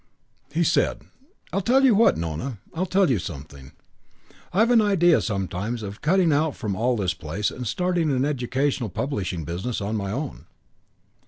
He 0.51 0.63
said, 0.63 1.03
"I 1.53 1.59
tell 1.59 1.85
you 1.85 1.93
what, 1.93 2.17
Nona. 2.17 2.57
I'll 2.73 2.87
tell 2.87 3.11
you 3.11 3.19
something. 3.19 3.73
I've 4.51 4.71
an 4.71 4.81
idea 4.81 5.21
sometimes 5.21 5.83
of 5.83 6.01
cutting 6.01 6.33
out 6.33 6.55
from 6.55 6.75
all 6.75 6.95
this 6.97 7.13
place 7.13 7.51
and 7.51 7.67
starting 7.67 8.09
an 8.09 8.25
educational 8.25 8.89
publishing 8.89 9.45
business 9.45 9.79
on 9.79 9.95
my 9.95 10.11
own." 10.11 10.47